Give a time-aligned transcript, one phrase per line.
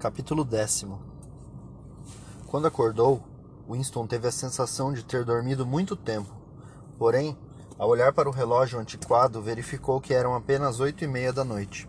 [0.00, 0.98] Capítulo décimo
[2.46, 3.22] Quando acordou,
[3.68, 6.34] Winston teve a sensação de ter dormido muito tempo.
[6.96, 7.36] Porém,
[7.78, 11.86] ao olhar para o relógio antiquado, verificou que eram apenas oito e meia da noite.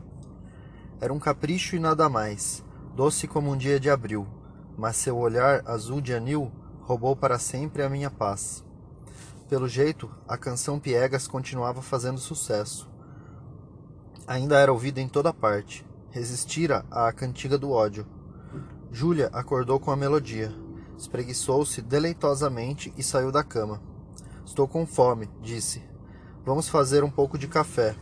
[0.99, 2.61] Era um capricho e nada mais,
[2.97, 4.27] doce como um dia de abril,
[4.77, 6.51] mas seu olhar azul de anil
[6.81, 8.61] roubou para sempre a minha paz.
[9.47, 12.89] Pelo jeito, a canção Piegas continuava fazendo sucesso.
[14.27, 15.89] Ainda era ouvida em toda parte.
[16.11, 18.05] Resistira à cantiga do ódio.
[18.91, 20.53] Júlia acordou com a melodia.
[20.97, 23.81] Espreguiçou-se deleitosamente e saiu da cama.
[24.45, 25.81] Estou com fome, disse.
[26.45, 27.95] Vamos fazer um pouco de café.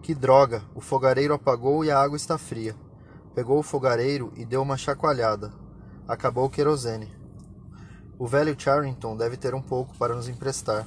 [0.00, 0.62] Que droga!
[0.76, 2.76] O fogareiro apagou e a água está fria.
[3.34, 5.52] Pegou o fogareiro e deu uma chacoalhada.
[6.06, 7.12] Acabou o querosene.
[8.16, 10.86] O velho Charrington deve ter um pouco para nos emprestar.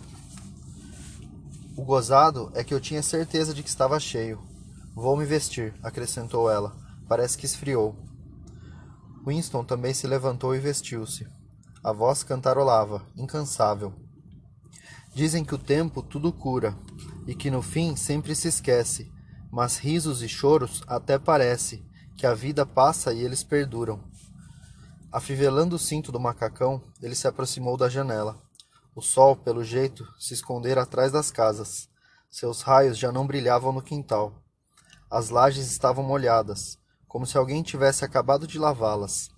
[1.76, 4.47] O gozado é que eu tinha certeza de que estava cheio.
[5.00, 6.76] Vou me vestir, acrescentou ela.
[7.08, 7.96] Parece que esfriou.
[9.28, 11.28] Winston também se levantou e vestiu-se.
[11.84, 13.94] A voz cantarolava, incansável.
[15.14, 16.76] Dizem que o tempo tudo cura,
[17.28, 19.12] e que no fim sempre se esquece,
[19.52, 21.86] mas risos e choros até parece
[22.18, 24.04] que a vida passa e eles perduram.
[25.12, 28.42] Afivelando o cinto do macacão, ele se aproximou da janela.
[28.96, 31.88] O sol, pelo jeito, se escondera atrás das casas.
[32.32, 34.44] Seus raios já não brilhavam no quintal.
[35.10, 36.78] As lajes estavam molhadas,
[37.08, 39.30] como se alguém tivesse acabado de lavá-las.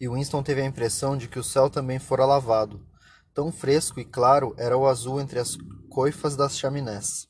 [0.00, 2.84] E Winston teve a impressão de que o céu também fora lavado.
[3.32, 5.56] Tão fresco e claro era o azul entre as
[5.88, 7.28] coifas das chaminés.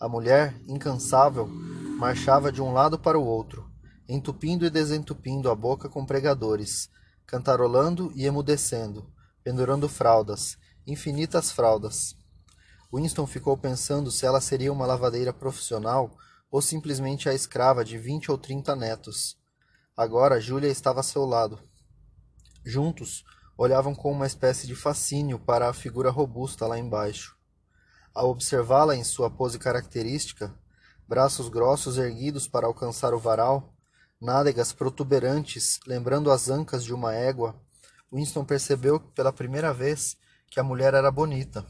[0.00, 3.70] A mulher, incansável, marchava de um lado para o outro,
[4.08, 6.90] entupindo e desentupindo a boca com pregadores,
[7.24, 9.08] cantarolando e emudecendo,
[9.44, 12.16] pendurando fraldas, infinitas fraldas.
[12.94, 16.16] Winston ficou pensando se ela seria uma lavadeira profissional
[16.48, 19.36] ou simplesmente a escrava de vinte ou trinta netos.
[19.96, 21.58] Agora Júlia estava a seu lado.
[22.64, 23.24] Juntos,
[23.58, 27.36] olhavam com uma espécie de fascínio para a figura robusta lá embaixo.
[28.14, 30.54] Ao observá-la em sua pose característica,
[31.08, 33.74] braços grossos erguidos para alcançar o varal,
[34.20, 37.60] nádegas protuberantes lembrando as ancas de uma égua,
[38.12, 40.16] Winston percebeu pela primeira vez
[40.48, 41.66] que a mulher era bonita.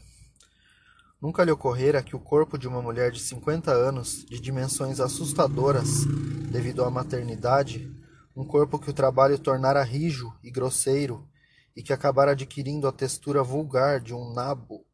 [1.25, 6.05] Nunca lhe ocorrera que o corpo de uma mulher de cinquenta anos, de dimensões assustadoras
[6.51, 7.91] devido à maternidade,
[8.35, 11.27] um corpo que o trabalho tornara rijo e grosseiro
[11.75, 14.85] e que acabara adquirindo a textura vulgar de um nabo,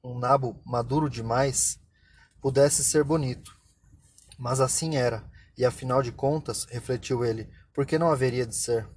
[0.00, 1.80] um nabo maduro demais,
[2.40, 3.50] pudesse ser bonito.
[4.38, 8.88] Mas assim era, e afinal de contas, refletiu ele, por que não haveria de ser?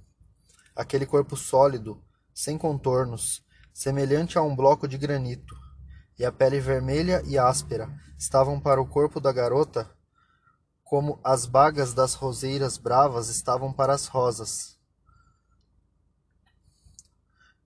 [0.76, 2.00] Aquele corpo sólido,
[2.32, 3.42] sem contornos,
[3.74, 5.56] semelhante a um bloco de granito,
[6.18, 9.88] e a pele vermelha e áspera estavam para o corpo da garota
[10.82, 14.78] como as bagas das roseiras bravas estavam para as rosas.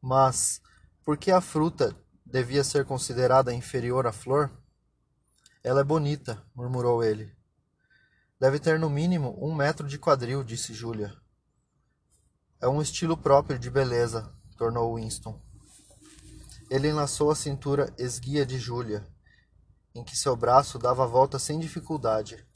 [0.00, 0.60] Mas
[1.04, 1.96] por que a fruta
[2.26, 4.50] devia ser considerada inferior à flor?
[5.62, 7.32] Ela é bonita, murmurou ele.
[8.40, 11.16] Deve ter no mínimo um metro de quadril, disse Júlia.
[12.60, 15.40] É um estilo próprio de beleza, tornou Winston.
[16.72, 19.06] Ele enlaçou a cintura esguia de Júlia,
[19.94, 22.46] em que seu braço dava a volta sem dificuldade.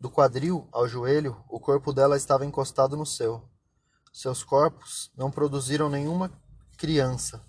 [0.00, 3.48] Do quadril ao joelho, o corpo dela estava encostado no seu.
[4.12, 6.32] Seus corpos não produziram nenhuma
[6.76, 7.46] criança.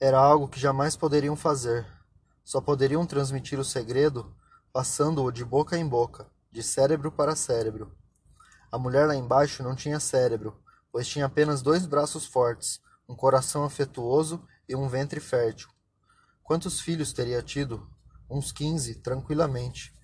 [0.00, 1.86] Era algo que jamais poderiam fazer.
[2.42, 4.34] Só poderiam transmitir o segredo
[4.72, 7.94] passando-o de boca em boca, de cérebro para cérebro.
[8.72, 10.58] A mulher lá embaixo não tinha cérebro,
[10.90, 15.68] pois tinha apenas dois braços fortes, um coração afetuoso e um ventre fértil.
[16.42, 17.88] Quantos filhos teria tido?
[18.28, 19.94] Uns quinze, tranquilamente.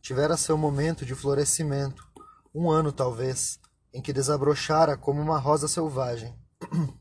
[0.00, 2.06] Tivera seu momento de florescimento,
[2.54, 3.58] um ano talvez,
[3.92, 6.38] em que desabrochara como uma rosa selvagem.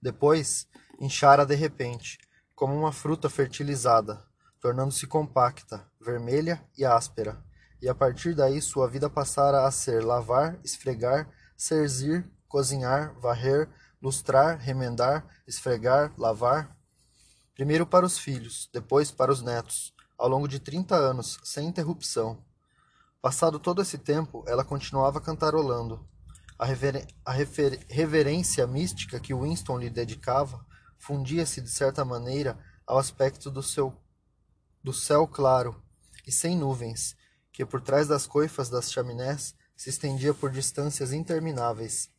[0.00, 0.68] Depois,
[1.00, 2.18] inchara de repente,
[2.54, 4.24] como uma fruta fertilizada,
[4.60, 7.44] tornando-se compacta, vermelha e áspera,
[7.80, 13.68] e a partir daí sua vida passara a ser lavar, esfregar, serzir, cozinhar, varrer,
[14.06, 16.78] lustrar, remendar, esfregar, lavar.
[17.56, 22.40] Primeiro para os filhos, depois para os netos, ao longo de trinta anos, sem interrupção.
[23.20, 26.08] Passado todo esse tempo, ela continuava cantarolando.
[26.56, 27.04] A, rever...
[27.24, 27.84] a refer...
[27.90, 30.64] reverência mística que Winston lhe dedicava
[30.98, 32.56] fundia-se, de certa maneira,
[32.86, 33.92] ao aspecto do, seu...
[34.84, 35.82] do céu claro
[36.24, 37.16] e sem nuvens,
[37.52, 42.14] que por trás das coifas das chaminés se estendia por distâncias intermináveis.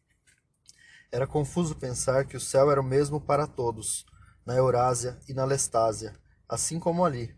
[1.11, 4.05] Era confuso pensar que o céu era o mesmo para todos,
[4.45, 6.13] na Eurásia e na Lestásia,
[6.49, 7.33] assim como ali.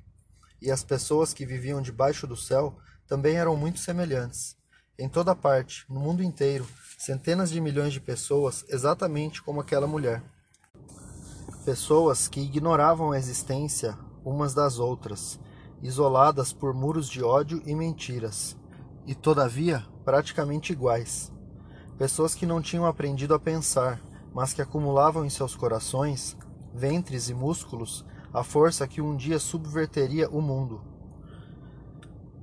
[0.62, 2.78] E as pessoas que viviam debaixo do céu
[3.08, 4.58] também eram muito semelhantes.
[4.98, 6.68] Em toda parte, no mundo inteiro,
[6.98, 10.22] centenas de milhões de pessoas exatamente como aquela mulher.
[11.64, 15.40] Pessoas que ignoravam a existência umas das outras,
[15.82, 18.58] isoladas por muros de ódio e mentiras,
[19.06, 21.32] e todavia praticamente iguais.
[22.00, 24.02] Pessoas que não tinham aprendido a pensar,
[24.34, 26.38] mas que acumulavam em seus corações,
[26.74, 30.82] ventres e músculos a força que um dia subverteria o mundo.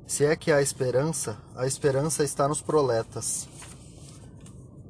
[0.06, 3.48] Se é que há esperança, a esperança está nos proletas.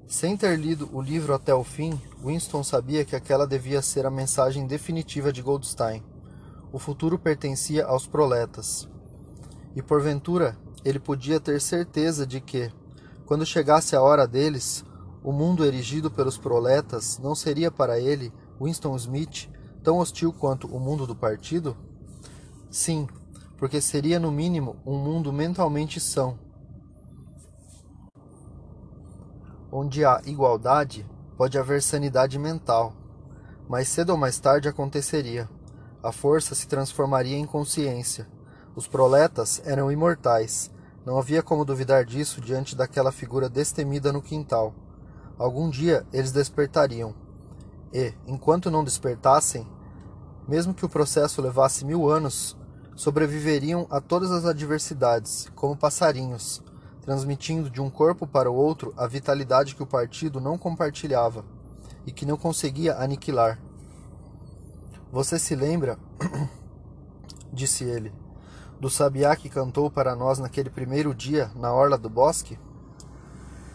[0.09, 4.11] Sem ter lido o livro até o fim, Winston sabia que aquela devia ser a
[4.11, 6.03] mensagem definitiva de Goldstein.
[6.73, 8.89] O futuro pertencia aos proletas.
[9.77, 12.73] E porventura ele podia ter certeza de que,
[13.27, 14.85] quando chegasse a hora deles,
[15.23, 19.51] o mundo erigido pelos proletas não seria para ele, Winston Smith,
[19.83, 21.77] tão hostil quanto o mundo do partido?
[22.71, 23.09] Sim,
[23.57, 26.39] porque seria no mínimo um mundo mentalmente são.
[29.73, 31.05] Onde há igualdade,
[31.37, 32.95] pode haver sanidade mental.
[33.69, 35.49] Mas cedo ou mais tarde aconteceria.
[36.01, 38.29] A força se transformaria em consciência.
[38.77, 40.71] Os proletas eram imortais.
[41.07, 44.75] Não havia como duvidar disso diante daquela figura destemida no quintal.
[45.39, 47.15] Algum dia eles despertariam.
[47.93, 49.65] E, enquanto não despertassem,
[50.49, 52.57] mesmo que o processo levasse mil anos,
[52.97, 56.61] sobreviveriam a todas as adversidades, como passarinhos,
[57.03, 61.45] transmitindo de um corpo para o outro a vitalidade que o partido não compartilhava
[62.05, 63.61] e que não conseguia aniquilar.
[65.13, 66.01] Você se lembra,
[67.53, 68.13] disse ele,
[68.81, 72.59] do sabiá que cantou para nós naquele primeiro dia na orla do bosque?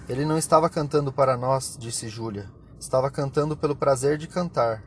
[0.07, 2.49] Ele não estava cantando para nós, disse Júlia.
[2.79, 4.83] Estava cantando pelo prazer de cantar.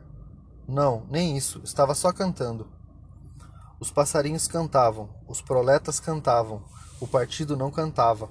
[0.66, 2.66] Não, nem isso, estava só cantando.
[3.78, 6.62] Os passarinhos cantavam, os proletas cantavam,
[7.00, 8.28] o partido não cantava.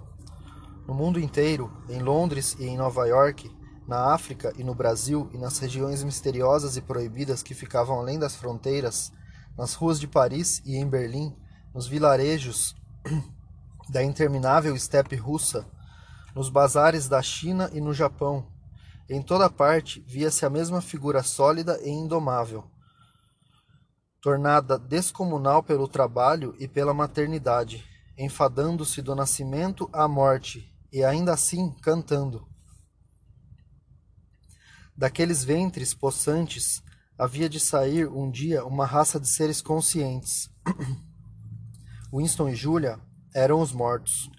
[0.87, 3.49] No mundo inteiro, em Londres e em Nova York,
[3.87, 8.35] na África e no Brasil e nas regiões misteriosas e proibidas que ficavam além das
[8.35, 9.11] fronteiras,
[9.57, 11.35] nas ruas de Paris e em Berlim,
[11.73, 12.75] nos vilarejos
[13.89, 15.65] da interminável estepe russa,
[16.35, 18.47] nos bazares da China e no Japão,
[19.09, 22.63] em toda parte via-se a mesma figura sólida e indomável,
[24.21, 27.83] tornada descomunal pelo trabalho e pela maternidade,
[28.17, 32.47] enfadando-se do nascimento à morte e ainda assim cantando.
[34.95, 36.83] Daqueles ventres possantes
[37.17, 40.49] havia de sair um dia uma raça de seres conscientes.
[42.13, 42.99] Winston e Julia
[43.33, 44.29] eram os mortos.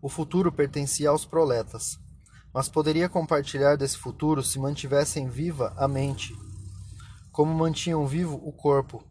[0.00, 1.98] O futuro pertencia aos proletas
[2.52, 6.36] mas poderia compartilhar desse futuro se mantivessem viva a mente,
[7.30, 9.04] como mantinham vivo o corpo,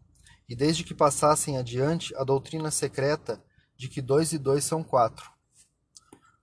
[0.48, 3.42] e desde que passassem adiante a doutrina secreta
[3.76, 5.30] de que dois e dois são quatro.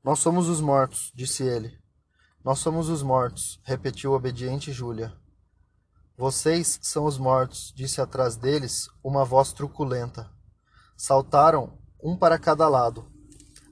[0.03, 1.77] Nós somos os mortos, disse ele.
[2.43, 5.13] Nós somos os mortos, repetiu obediente Júlia.
[6.17, 10.31] Vocês são os mortos, disse atrás deles uma voz truculenta.
[10.97, 13.05] Saltaram, um para cada lado.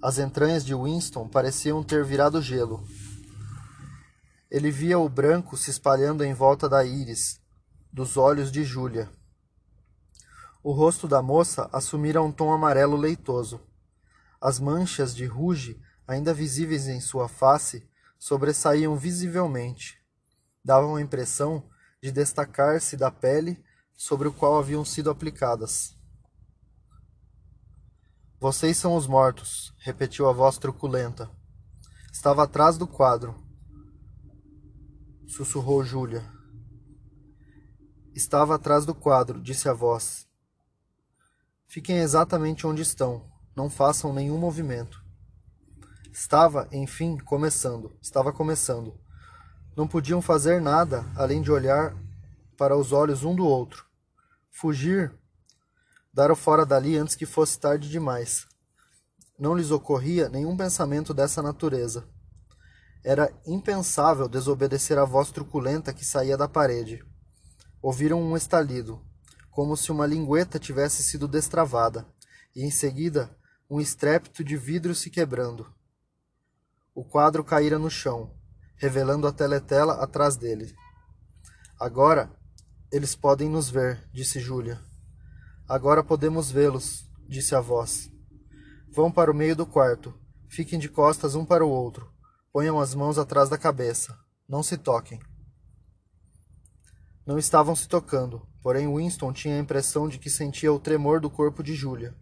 [0.02, 2.86] As entranhas de Winston pareciam ter virado gelo.
[4.52, 7.40] Ele via o branco se espalhando em volta da íris,
[7.92, 9.10] dos olhos de Júlia.
[10.62, 13.62] O rosto da moça assumira um tom amarelo leitoso.
[14.42, 17.88] As manchas de ruge, ainda visíveis em sua face,
[18.20, 19.98] sobressaíam visivelmente.
[20.64, 21.70] Davam a impressão
[22.02, 23.64] de destacar-se da pele
[23.96, 26.03] sobre o qual haviam sido aplicadas.
[28.44, 31.32] Vocês são os mortos, repetiu a voz truculenta.
[32.12, 33.42] Estava atrás do quadro,
[35.26, 36.30] sussurrou Júlia.
[38.14, 40.28] Estava atrás do quadro, disse a voz.
[41.68, 43.32] Fiquem exatamente onde estão.
[43.56, 45.02] Não façam nenhum movimento.
[46.12, 47.98] Estava, enfim, começando.
[48.02, 49.00] Estava começando.
[49.74, 51.96] Não podiam fazer nada além de olhar
[52.58, 53.86] para os olhos um do outro.
[54.52, 55.18] Fugir,
[56.16, 58.46] o fora dali antes que fosse tarde demais.
[59.38, 62.08] Não lhes ocorria nenhum pensamento dessa natureza.
[63.04, 67.04] Era impensável desobedecer à voz truculenta que saía da parede.
[67.82, 69.02] Ouviram um estalido,
[69.50, 72.08] como se uma lingueta tivesse sido destravada,
[72.56, 73.36] e em seguida
[73.70, 75.66] um estrépito de vidro se quebrando.
[76.94, 78.32] O quadro caíra no chão,
[78.76, 80.76] revelando a teletela atrás dele.
[81.80, 82.32] Agora
[82.92, 84.80] eles podem nos ver, disse Júlia.
[85.68, 88.12] Agora podemos vê-los, disse a voz.
[88.92, 90.14] Vão para o meio do quarto.
[90.50, 92.12] Fiquem de costas um para o outro.
[92.52, 94.18] Ponham as mãos atrás da cabeça.
[94.48, 95.20] Não se toquem.
[97.26, 101.30] Não estavam se tocando, porém Winston tinha a impressão de que sentia o tremor do
[101.30, 102.14] corpo de Julia.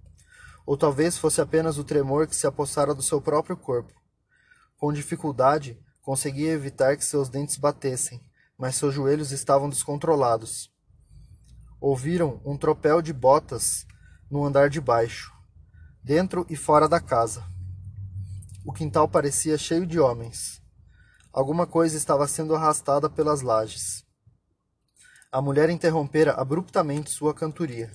[0.63, 3.91] Ou talvez fosse apenas o tremor que se apossara do seu próprio corpo.
[4.77, 8.21] Com dificuldade, conseguia evitar que seus dentes batessem,
[8.55, 10.71] mas seus joelhos estavam descontrolados.
[11.82, 13.88] Ouviram um tropel de botas
[14.30, 15.34] no andar de baixo,
[16.04, 17.44] dentro e fora da casa.
[18.64, 20.62] O quintal parecia cheio de homens.
[21.34, 24.06] Alguma coisa estava sendo arrastada pelas lajes.
[25.32, 27.92] A mulher interrompera abruptamente sua cantoria.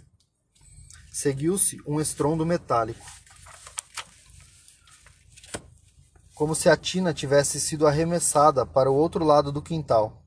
[1.13, 3.07] Seguiu-se um estrondo metálico.
[6.35, 10.27] Como se a tina tivesse sido arremessada para o outro lado do quintal.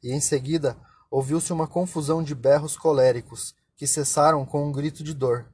[0.00, 0.76] E em seguida
[1.14, 5.48] ouviu-se uma confusão de berros coléricos que cessaram com um grito de dor.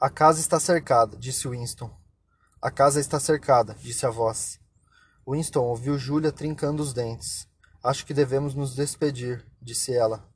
[0.00, 1.88] A casa está cercada, disse Winston.
[2.60, 4.58] A casa está cercada, disse a voz.
[5.24, 7.46] Winston ouviu Julia trincando os dentes.
[7.80, 10.28] Acho que devemos nos despedir, disse ela.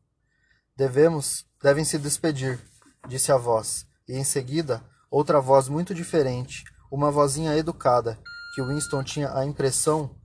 [0.76, 2.60] Devemos, devem se despedir,
[3.08, 4.80] disse a voz, e em seguida,
[5.10, 8.16] outra voz muito diferente, uma vozinha educada,
[8.54, 10.19] que Winston tinha a impressão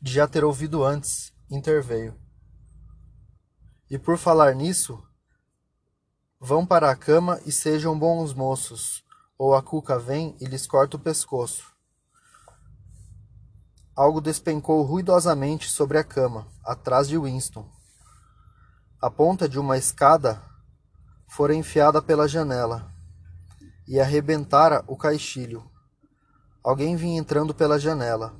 [0.00, 2.14] de já ter ouvido antes, interveio.
[3.90, 5.02] E por falar nisso,
[6.38, 9.04] vão para a cama e sejam bons moços,
[9.36, 11.72] ou a cuca vem e lhes corta o pescoço.
[13.96, 17.68] Algo despencou ruidosamente sobre a cama, atrás de Winston.
[19.00, 20.40] A ponta de uma escada
[21.26, 22.92] fora enfiada pela janela
[23.88, 25.68] e arrebentara o caixilho.
[26.62, 28.34] Alguém vinha entrando pela janela.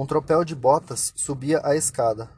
[0.00, 2.30] Um tropel de botas subia a escada.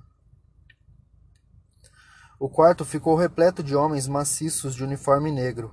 [2.36, 5.72] O quarto ficou repleto de homens maciços de uniforme negro,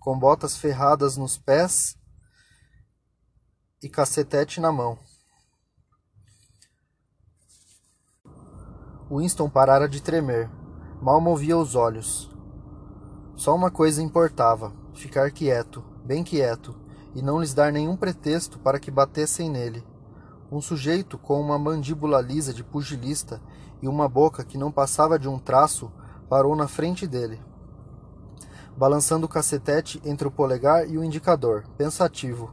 [0.00, 1.94] com botas ferradas nos pés
[3.82, 4.98] e cacetete na mão.
[9.10, 10.50] Winston parara de tremer.
[11.02, 12.30] Mal movia os olhos.
[13.36, 16.74] Só uma coisa importava: ficar quieto, bem quieto,
[17.14, 19.84] e não lhes dar nenhum pretexto para que batessem nele.
[20.50, 23.40] Um sujeito com uma mandíbula lisa de pugilista
[23.82, 25.90] e uma boca que não passava de um traço
[26.28, 27.40] parou na frente dele,
[28.76, 32.52] balançando o cacetete entre o polegar e o indicador, pensativo.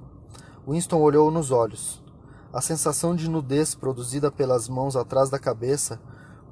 [0.67, 2.01] Winston olhou nos olhos.
[2.51, 5.99] A sensação de nudez produzida pelas mãos atrás da cabeça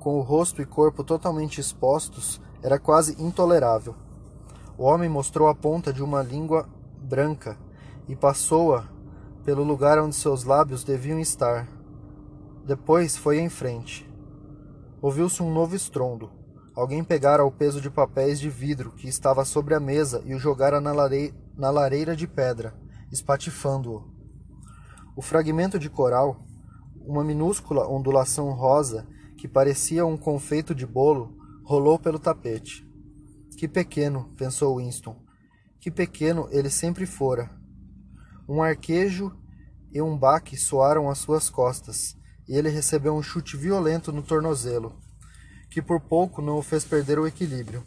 [0.02, 3.96] com o rosto e corpo totalmente expostos, era quase intolerável.
[4.76, 6.68] O homem mostrou a ponta de uma língua
[7.00, 7.56] branca
[8.08, 8.86] e passou-a
[9.44, 11.68] pelo lugar onde seus lábios deviam estar.
[12.66, 14.10] Depois foi em frente.
[15.02, 16.32] Ouviu-se um novo estrondo.
[16.76, 20.40] Alguém pegara o peso de papéis de vidro que estava sobre a mesa e o
[20.40, 22.74] jogara na, larei na lareira de pedra,
[23.12, 24.10] espatifando-o.
[25.16, 26.46] O fragmento de coral,
[27.06, 29.08] uma minúscula ondulação rosa,
[29.38, 32.88] que parecia um confeito de bolo, rolou pelo tapete.
[33.58, 35.16] Que pequeno, pensou Winston.
[35.80, 37.61] Que pequeno ele sempre fora.
[38.54, 39.32] Um arquejo
[39.94, 42.18] e um baque soaram às suas costas,
[42.50, 44.94] e ele recebeu um chute violento no tornozelo,
[45.70, 47.82] que por pouco não o fez perder o equilíbrio.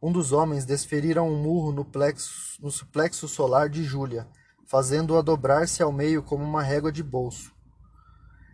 [0.00, 4.28] Um dos homens desferira um murro no, plexo, no suplexo solar de Júlia,
[4.68, 7.50] fazendo-a dobrar-se ao meio como uma régua de bolso.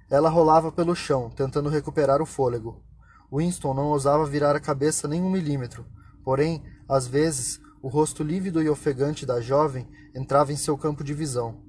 [0.09, 2.83] Ela rolava pelo chão, tentando recuperar o fôlego.
[3.31, 5.85] Winston não ousava virar a cabeça nem um milímetro,
[6.25, 11.15] porém, às vezes, o rosto lívido e ofegante da jovem entrava em seu campo de
[11.15, 11.63] visão.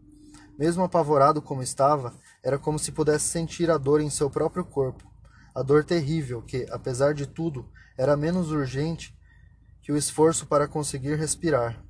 [0.57, 2.13] Mesmo apavorado como estava,
[2.43, 5.09] era como se pudesse sentir a dor em seu próprio corpo,
[5.53, 9.17] a dor terrível que, apesar de tudo, era menos urgente
[9.81, 11.83] que o esforço para conseguir respirar.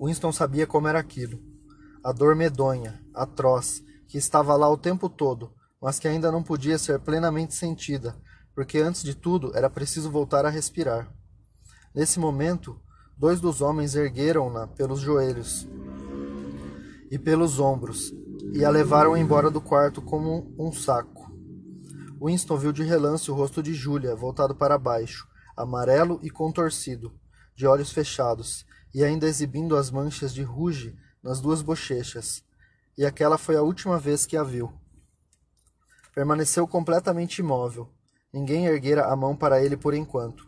[0.00, 1.40] Winston sabia como era aquilo.
[2.04, 6.78] A dor medonha, atroz, que estava lá o tempo todo, mas que ainda não podia
[6.78, 8.16] ser plenamente sentida,
[8.54, 11.15] porque antes de tudo era preciso voltar a respirar.
[11.96, 12.78] Nesse momento,
[13.16, 15.66] dois dos homens ergueram-na pelos joelhos
[17.10, 18.12] e pelos ombros
[18.52, 21.32] e a levaram embora do quarto como um saco.
[22.22, 25.26] Winston viu de relance o rosto de Julia voltado para baixo,
[25.56, 27.18] amarelo e contorcido,
[27.54, 32.44] de olhos fechados, e ainda exibindo as manchas de ruge nas duas bochechas,
[32.98, 34.70] e aquela foi a última vez que a viu.
[36.14, 37.88] Permaneceu completamente imóvel.
[38.30, 40.45] Ninguém erguera a mão para ele por enquanto.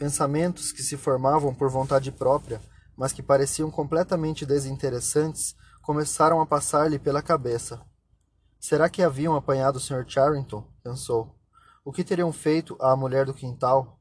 [0.00, 2.58] Pensamentos que se formavam por vontade própria,
[2.96, 7.82] mas que pareciam completamente desinteressantes, começaram a passar-lhe pela cabeça.
[8.58, 10.06] Será que haviam apanhado o Sr.
[10.08, 10.66] Charrington?
[10.82, 11.36] pensou.
[11.84, 14.00] O que teriam feito à mulher do quintal?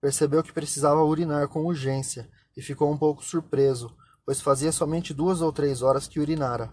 [0.00, 5.40] Percebeu que precisava urinar com urgência e ficou um pouco surpreso, pois fazia somente duas
[5.40, 6.72] ou três horas que urinara.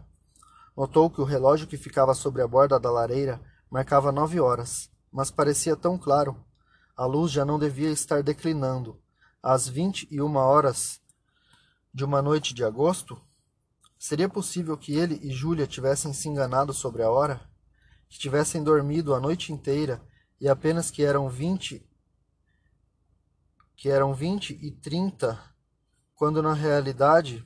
[0.75, 5.29] Notou que o relógio que ficava sobre a borda da lareira marcava nove horas, mas
[5.29, 6.35] parecia tão claro.
[6.95, 9.01] A luz já não devia estar declinando.
[9.43, 11.01] Às vinte e uma horas
[11.93, 13.21] de uma noite de agosto?
[13.97, 17.41] Seria possível que ele e Júlia tivessem se enganado sobre a hora?
[18.07, 20.01] Que tivessem dormido a noite inteira
[20.39, 21.85] e apenas que eram vinte
[23.75, 25.37] que eram vinte e trinta,
[26.15, 27.45] quando na realidade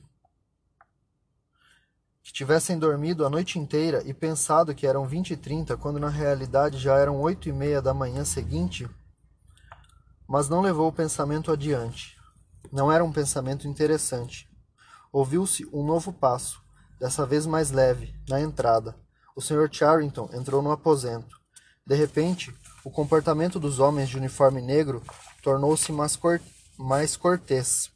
[2.22, 6.08] que tivessem dormido a noite inteira e pensado que eram vinte e trinta, quando na
[6.08, 8.88] realidade já eram oito e meia da manhã seguinte,
[10.30, 12.16] mas não levou o pensamento adiante.
[12.70, 14.48] Não era um pensamento interessante.
[15.12, 16.62] Ouviu-se um novo passo,
[17.00, 18.94] dessa vez mais leve, na entrada.
[19.34, 19.68] O Sr.
[19.72, 21.36] Charrington entrou no aposento.
[21.84, 25.02] De repente, o comportamento dos homens de uniforme negro
[25.42, 26.40] tornou-se mais, cor
[26.78, 27.90] mais cortês.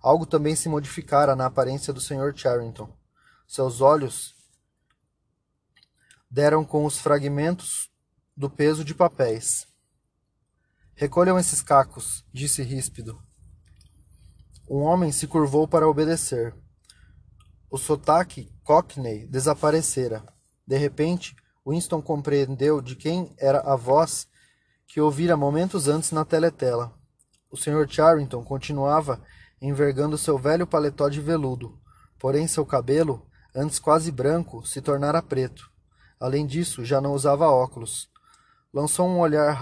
[0.00, 2.32] Algo também se modificara na aparência do Sr.
[2.36, 2.88] Charrington.
[3.48, 4.32] Seus olhos
[6.30, 7.90] deram com os fragmentos
[8.36, 9.66] do peso de papéis.
[11.00, 13.22] Recolham esses cacos, disse ríspido.
[14.68, 16.52] Um homem se curvou para obedecer.
[17.70, 20.24] O sotaque Cockney desaparecera.
[20.66, 24.26] De repente, Winston compreendeu de quem era a voz
[24.88, 26.92] que ouvira momentos antes na teletela.
[27.48, 27.86] O Sr.
[27.88, 29.22] Charrington continuava
[29.62, 31.78] envergando seu velho paletó de veludo,
[32.18, 33.24] porém seu cabelo,
[33.54, 35.70] antes quase branco, se tornara preto.
[36.18, 38.10] Além disso, já não usava óculos.
[38.74, 39.52] Lançou um olhar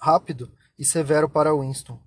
[0.00, 2.00] rápido e severo para Winston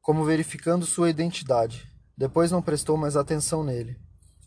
[0.00, 1.88] como verificando sua identidade.
[2.16, 3.96] Depois não prestou mais atenção nele.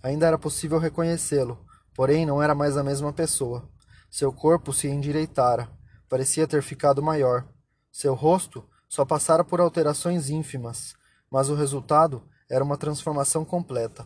[0.01, 1.63] Ainda era possível reconhecê-lo,
[1.95, 3.69] porém não era mais a mesma pessoa.
[4.11, 5.69] Seu corpo se endireitara,
[6.09, 7.47] parecia ter ficado maior.
[7.91, 10.95] Seu rosto só passara por alterações ínfimas,
[11.31, 14.05] mas o resultado era uma transformação completa.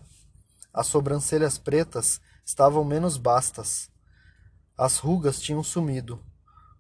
[0.73, 3.89] As sobrancelhas pretas estavam menos bastas.
[4.77, 6.23] As rugas tinham sumido.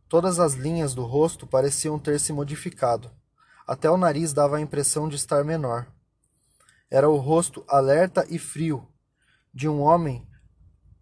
[0.09, 3.11] Todas as linhas do rosto pareciam ter se modificado.
[3.67, 5.87] Até o nariz dava a impressão de estar menor.
[6.89, 8.87] Era o rosto alerta e frio
[9.53, 10.25] de um homem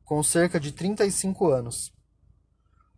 [0.03, 1.93] com cerca de 35 anos.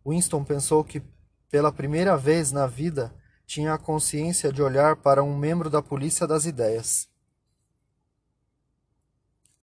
[0.06, 1.02] Winston pensou que,
[1.50, 3.14] pela primeira vez na vida,
[3.46, 7.08] tinha a consciência de olhar para um membro da polícia das ideias.